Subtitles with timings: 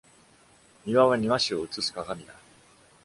[0.83, 2.33] 庭は庭師を映す鏡だ。